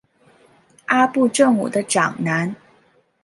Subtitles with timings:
[0.87, 2.55] 阿部正武的长男。